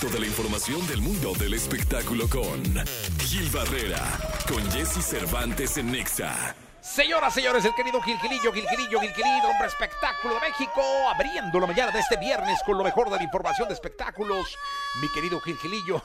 Toda 0.00 0.20
la 0.20 0.26
información 0.26 0.86
del 0.86 1.00
mundo 1.00 1.32
del 1.34 1.54
espectáculo 1.54 2.28
con 2.28 2.62
Gil 3.18 3.50
Barrera, 3.50 4.00
con 4.48 4.62
Jesse 4.70 5.04
Cervantes 5.04 5.76
en 5.76 5.90
Nexa. 5.90 6.54
Señoras, 6.80 7.34
señores, 7.34 7.64
el 7.64 7.74
querido 7.74 8.00
Gilgilillo, 8.00 8.52
Gilgilillo, 8.52 9.00
Gilgilillo, 9.00 9.48
hombre 9.50 9.66
espectáculo 9.66 10.34
de 10.34 10.40
México, 10.40 10.80
abriendo 11.12 11.58
la 11.58 11.66
mañana 11.66 11.90
de 11.90 11.98
este 11.98 12.16
viernes 12.16 12.60
con 12.64 12.78
lo 12.78 12.84
mejor 12.84 13.10
de 13.10 13.16
la 13.16 13.24
información 13.24 13.66
de 13.66 13.74
espectáculos. 13.74 14.56
Mi 15.02 15.08
querido 15.08 15.40
Gilgilillo, 15.40 16.00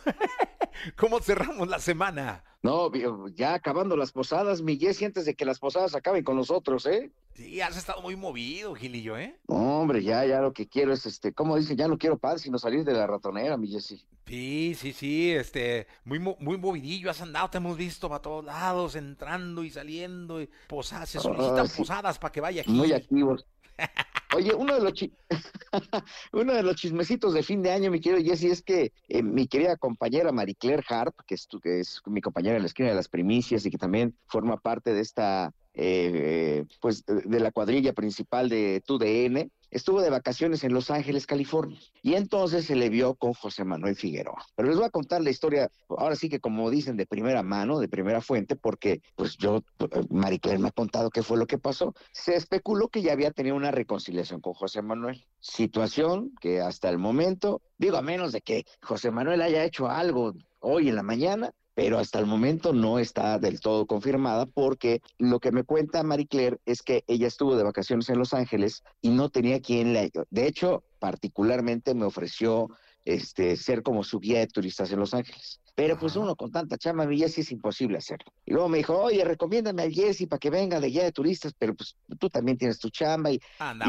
¿cómo 0.98 1.20
cerramos 1.20 1.68
la 1.68 1.78
semana? 1.78 2.44
No, 2.64 2.90
ya 3.36 3.56
acabando 3.56 3.98
las 3.98 4.14
posadas, 4.14 4.62
mi 4.62 4.78
Jessy, 4.78 5.04
antes 5.04 5.26
de 5.26 5.36
que 5.36 5.44
las 5.44 5.60
posadas 5.60 5.96
acaben 5.96 6.24
con 6.24 6.38
nosotros, 6.38 6.86
¿eh? 6.86 7.12
Sí, 7.34 7.60
has 7.60 7.76
estado 7.76 8.02
muy 8.02 8.16
movido, 8.16 8.74
Gilillo, 8.74 9.18
¿eh? 9.18 9.36
No, 9.50 9.82
hombre, 9.82 10.02
ya, 10.02 10.26
ya 10.26 10.40
lo 10.40 10.54
que 10.54 10.70
quiero 10.70 10.94
es, 10.94 11.06
este, 11.06 11.34
como 11.34 11.58
dicen, 11.58 11.76
ya 11.76 11.90
no 11.90 11.98
quiero 11.98 12.18
paz, 12.18 12.44
sino 12.44 12.58
salir 12.58 12.86
de 12.86 12.94
la 12.94 13.06
ratonera, 13.06 13.58
mi 13.58 13.68
Jessy. 13.68 14.06
Sí, 14.26 14.78
sí, 14.80 14.94
sí, 14.94 15.32
este, 15.34 15.88
muy, 16.06 16.20
muy 16.20 16.58
movidillo, 16.58 17.10
has 17.10 17.22
andado, 17.22 17.50
te 17.50 17.58
hemos 17.58 17.76
visto 17.76 18.08
para 18.08 18.22
todos 18.22 18.46
lados, 18.46 18.96
entrando 18.96 19.66
y 19.66 19.70
saliendo, 19.70 20.42
y 20.42 20.50
posadas, 20.70 21.10
se 21.10 21.20
solicitan 21.20 21.68
posadas 21.68 22.18
para 22.18 22.32
que 22.32 22.40
vaya 22.40 22.62
aquí. 22.62 22.72
Muy 22.72 22.94
activos. 22.94 23.46
Oye, 24.36 24.54
uno 24.54 24.74
de 24.76 24.82
los 24.82 24.94
uno 26.34 26.54
de 26.54 26.64
los 26.64 26.76
chismecitos 26.76 27.34
de 27.34 27.44
fin 27.44 27.62
de 27.62 27.72
año, 27.72 27.92
mi 27.92 28.00
querido 28.00 28.24
Jesse, 28.24 28.46
es 28.46 28.62
que 28.62 28.92
eh, 29.08 29.24
mi 29.24 29.48
querida 29.48 29.78
compañera 29.78 30.32
Marie 30.32 30.56
Claire 30.56 30.84
Harp, 30.90 31.16
que 31.28 31.36
es, 31.36 31.48
que 31.62 31.80
es 31.80 32.02
mi 32.06 32.22
compañera 32.22 32.56
en 32.56 32.64
la 32.64 32.68
esquina 32.68 32.90
de 32.90 32.96
las 32.96 33.10
primicias 33.10 33.66
y 33.66 33.72
que 33.72 33.78
también 33.78 34.16
forma 34.28 34.58
parte 34.58 34.94
de 34.94 35.02
esta 35.02 35.54
eh, 35.76 36.66
pues 36.82 37.04
de 37.06 37.40
la 37.40 37.52
cuadrilla 37.52 37.94
principal 37.94 38.50
de 38.50 38.84
TUDN, 38.86 39.52
estuvo 39.74 40.02
de 40.02 40.10
vacaciones 40.10 40.64
en 40.64 40.74
Los 40.74 40.92
Ángeles, 40.92 41.26
California, 41.26 41.80
y 42.02 42.14
entonces 42.14 42.66
se 42.66 42.76
le 42.76 42.90
vio 42.90 43.16
con 43.16 43.34
José 43.34 43.64
Manuel 43.64 43.96
Figueroa. 43.96 44.46
Pero 44.56 44.70
les 44.70 44.78
voy 44.78 44.86
a 44.86 44.92
contar 44.92 45.22
la 45.22 45.32
historia, 45.32 45.70
ahora 45.90 46.16
sí 46.16 46.30
que 46.30 46.40
como 46.40 46.70
dicen, 46.70 46.96
de 46.96 47.06
primera 47.06 47.44
mano, 47.44 47.80
de 47.80 47.88
primera 47.88 48.22
fuente, 48.22 48.56
porque 48.56 49.02
pues 49.16 49.38
yo, 49.38 49.64
Marie 50.10 50.40
Claire 50.40 50.62
me 50.62 50.70
ha 50.70 50.72
contado 50.72 51.10
qué 51.10 51.24
fue 51.24 51.38
lo 51.38 51.48
que 51.48 51.58
pasó. 51.58 51.94
Se 52.12 52.36
especuló 52.36 52.88
que 52.88 53.02
ya 53.02 53.14
había 53.14 53.32
tenido 53.32 53.56
una 53.56 53.72
reconciliación 53.72 54.42
con 54.42 54.54
José 54.54 54.82
Manuel, 54.82 55.26
situación 55.40 56.32
que 56.40 56.62
hasta 56.62 56.90
el 56.90 56.98
momento, 56.98 57.62
digo, 57.78 57.98
a 57.98 58.02
menos 58.02 58.32
de 58.32 58.42
que 58.42 58.66
José 58.82 59.12
Manuel 59.12 59.42
haya 59.42 59.64
hecho 59.64 59.90
algo 59.90 60.34
hoy 60.60 60.90
en 60.90 60.96
la 60.96 61.04
mañana, 61.04 61.54
pero 61.76 61.98
hasta 61.98 62.20
el 62.20 62.26
momento 62.26 62.74
no 62.74 63.00
está 63.00 63.40
del 63.40 63.60
todo 63.60 63.86
confirmada 63.86 64.46
porque 64.46 65.02
lo 65.18 65.40
que 65.40 65.52
me 65.52 65.64
cuenta 65.64 66.04
Marie 66.04 66.28
Claire 66.28 66.60
es 66.66 66.82
que 66.82 67.04
ella 67.08 67.28
estuvo 67.28 67.56
de 67.56 67.64
vacaciones 67.64 68.10
en 68.10 68.20
Los 68.20 68.34
Ángeles 68.34 68.84
y 69.02 69.10
no 69.10 69.30
tenía 69.30 69.62
quien 69.62 69.94
la... 69.94 70.08
De 70.30 70.48
hecho, 70.48 70.84
particularmente 71.00 71.96
me 71.96 72.06
ofreció 72.06 72.70
este, 73.06 73.56
ser 73.58 73.84
como 73.84 74.04
su 74.04 74.20
guía 74.20 74.40
de 74.40 74.48
turistas 74.48 74.92
en 74.92 75.00
Los 75.00 75.14
Ángeles. 75.14 75.63
Pero 75.76 75.98
pues 75.98 76.16
uno 76.16 76.36
con 76.36 76.52
tanta 76.52 76.78
chama, 76.78 77.06
mi 77.06 77.18
Jessy 77.18 77.42
es 77.42 77.52
imposible 77.52 77.98
hacerlo. 77.98 78.32
Y 78.46 78.52
luego 78.52 78.70
me 78.70 78.78
dijo, 78.78 78.96
oye, 78.96 79.24
recomiéndame 79.24 79.82
al 79.82 79.92
Jessy 79.92 80.28
para 80.28 80.40
que 80.40 80.52
venga 80.52 80.80
de 80.80 80.90
guía 80.90 81.04
de 81.04 81.12
turistas, 81.12 81.54
pero 81.58 81.74
pues 81.74 81.96
tú 82.20 82.30
también 82.30 82.58
tienes 82.58 82.78
tu 82.78 82.90
chamba. 82.90 83.32
Y, 83.32 83.40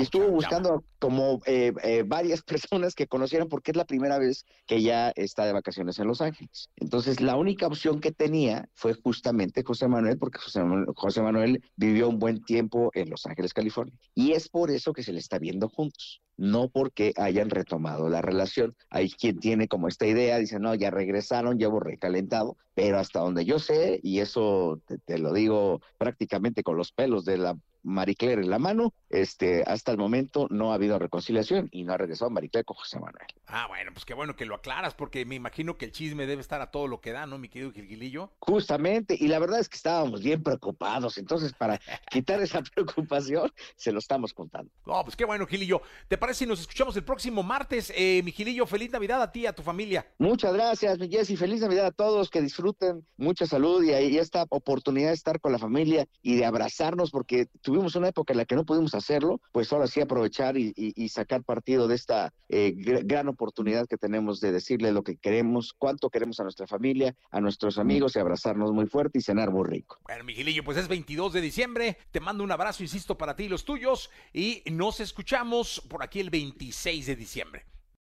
estuvo 0.00 0.28
buscando 0.28 0.84
como 0.98 1.40
eh, 1.44 1.72
eh, 1.82 2.02
varias 2.06 2.42
personas 2.42 2.94
que 2.94 3.06
conocieran 3.06 3.48
porque 3.48 3.72
es 3.72 3.76
la 3.76 3.84
primera 3.84 4.18
vez 4.18 4.46
que 4.66 4.76
ella 4.76 5.12
está 5.14 5.44
de 5.44 5.52
vacaciones 5.52 5.98
en 5.98 6.06
Los 6.06 6.22
Ángeles. 6.22 6.70
Entonces 6.76 7.20
la 7.20 7.36
única 7.36 7.66
opción 7.66 8.00
que 8.00 8.12
tenía 8.12 8.68
fue 8.74 8.94
justamente 8.94 9.62
José 9.62 9.86
Manuel, 9.86 10.18
porque 10.18 10.38
José 10.38 10.62
Manuel, 10.62 10.86
José 10.94 11.20
Manuel 11.20 11.62
vivió 11.76 12.08
un 12.08 12.18
buen 12.18 12.42
tiempo 12.44 12.90
en 12.94 13.10
Los 13.10 13.26
Ángeles, 13.26 13.52
California. 13.52 13.94
Y 14.14 14.32
es 14.32 14.48
por 14.48 14.70
eso 14.70 14.94
que 14.94 15.02
se 15.02 15.12
le 15.12 15.18
está 15.18 15.38
viendo 15.38 15.68
juntos 15.68 16.22
no 16.36 16.68
porque 16.68 17.12
hayan 17.16 17.50
retomado 17.50 18.08
la 18.08 18.22
relación. 18.22 18.74
Hay 18.90 19.10
quien 19.10 19.38
tiene 19.38 19.68
como 19.68 19.88
esta 19.88 20.06
idea, 20.06 20.38
dice, 20.38 20.58
no, 20.58 20.74
ya 20.74 20.90
regresaron, 20.90 21.58
ya 21.58 21.68
recalentado, 21.80 22.56
pero 22.74 22.98
hasta 22.98 23.20
donde 23.20 23.44
yo 23.44 23.58
sé, 23.58 24.00
y 24.02 24.20
eso 24.20 24.80
te, 25.06 25.18
lo 25.18 25.32
digo 25.32 25.80
prácticamente 25.98 26.62
con 26.62 26.76
los 26.76 26.92
pelos 26.92 27.24
de 27.24 27.38
la 27.38 27.56
Marie 27.84 28.16
Claire 28.16 28.42
en 28.42 28.50
la 28.50 28.58
mano, 28.58 28.92
este, 29.10 29.62
hasta 29.62 29.92
el 29.92 29.98
momento 29.98 30.48
no 30.50 30.72
ha 30.72 30.74
habido 30.74 30.98
reconciliación 30.98 31.68
y 31.70 31.84
no 31.84 31.92
ha 31.92 31.98
regresado 31.98 32.30
Marie 32.30 32.50
Claire 32.50 32.64
con 32.64 32.76
José 32.76 32.98
Manuel. 32.98 33.26
Ah, 33.46 33.66
bueno, 33.68 33.92
pues 33.92 34.04
qué 34.04 34.14
bueno 34.14 34.34
que 34.34 34.46
lo 34.46 34.56
aclaras, 34.56 34.94
porque 34.94 35.24
me 35.24 35.36
imagino 35.36 35.76
que 35.76 35.84
el 35.84 35.92
chisme 35.92 36.26
debe 36.26 36.40
estar 36.40 36.60
a 36.60 36.70
todo 36.70 36.88
lo 36.88 37.00
que 37.00 37.12
da, 37.12 37.26
¿no, 37.26 37.38
mi 37.38 37.48
querido 37.48 37.70
Gilgilillo? 37.70 38.32
Justamente, 38.40 39.16
y 39.18 39.28
la 39.28 39.38
verdad 39.38 39.60
es 39.60 39.68
que 39.68 39.76
estábamos 39.76 40.22
bien 40.22 40.42
preocupados, 40.42 41.18
entonces 41.18 41.52
para 41.52 41.78
quitar 42.10 42.40
esa 42.40 42.62
preocupación, 42.62 43.52
se 43.76 43.92
lo 43.92 43.98
estamos 43.98 44.32
contando. 44.32 44.72
No, 44.86 45.04
pues 45.04 45.14
qué 45.14 45.24
bueno, 45.24 45.46
Gilillo. 45.46 45.82
¿Te 46.08 46.18
parece 46.18 46.40
si 46.40 46.46
nos 46.46 46.60
escuchamos 46.60 46.96
el 46.96 47.04
próximo 47.04 47.42
martes? 47.42 47.92
Eh, 47.94 48.22
mi 48.24 48.32
Gilillo, 48.32 48.66
feliz 48.66 48.90
Navidad 48.90 49.22
a 49.22 49.30
ti 49.30 49.40
y 49.40 49.46
a 49.46 49.52
tu 49.52 49.62
familia. 49.62 50.06
Muchas 50.18 50.54
gracias, 50.54 50.98
mi 50.98 51.08
Jessy, 51.08 51.36
feliz 51.36 51.60
Navidad 51.60 51.86
a 51.86 51.92
todos, 51.92 52.30
que 52.30 52.40
disfruten, 52.40 53.06
mucha 53.16 53.46
salud 53.46 53.84
y, 53.84 53.92
y 53.92 54.18
esta 54.18 54.46
oportunidad 54.48 55.08
de 55.08 55.14
estar 55.14 55.40
con 55.40 55.52
la 55.52 55.58
familia 55.58 56.06
y 56.22 56.36
de 56.36 56.44
abrazarnos, 56.44 57.10
porque 57.10 57.46
tuvimos 57.60 57.73
una 57.78 58.08
época 58.08 58.32
en 58.32 58.38
la 58.38 58.44
que 58.44 58.54
no 58.54 58.64
pudimos 58.64 58.94
hacerlo, 58.94 59.40
pues 59.52 59.72
ahora 59.72 59.86
sí 59.86 60.00
aprovechar 60.00 60.56
y, 60.56 60.72
sacar 61.08 61.44
partido 61.44 61.86
de 61.86 61.94
esta 61.94 62.32
eh, 62.48 62.72
gran 62.74 63.28
oportunidad 63.28 63.86
que 63.86 63.96
tenemos 63.96 64.40
de 64.40 64.52
decirle 64.52 64.90
lo 64.90 65.02
que 65.02 65.16
queremos, 65.16 65.74
cuánto 65.76 66.10
queremos 66.10 66.40
a 66.40 66.42
nuestra 66.42 66.66
familia, 66.66 67.14
a 67.30 67.40
nuestros 67.40 67.78
amigos 67.78 68.16
y 68.16 68.18
abrazarnos 68.18 68.72
muy 68.72 68.86
fuerte 68.86 69.18
y 69.18 69.22
cenar 69.22 69.50
muy 69.50 69.68
rico. 69.68 69.98
Bueno, 70.04 70.24
Miguelillo, 70.24 70.64
pues 70.64 70.78
es 70.78 70.88
22 70.88 71.32
de 71.32 71.40
diciembre, 71.40 71.98
te 72.10 72.20
mando 72.20 72.42
un 72.42 72.50
abrazo, 72.50 72.82
insisto, 72.82 73.16
para 73.16 73.36
ti 73.36 73.44
y 73.44 73.48
los 73.48 73.64
tuyos 73.64 74.10
y 74.32 74.62
nos 74.70 75.00
escuchamos 75.00 75.82
por 75.88 76.02
aquí 76.02 76.20
el 76.20 76.30
26 76.30 77.06
de 77.06 77.16
diciembre. 77.16 77.66